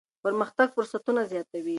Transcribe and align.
پرمختګ 0.23 0.67
فرصتونه 0.75 1.21
زیاتوي. 1.31 1.69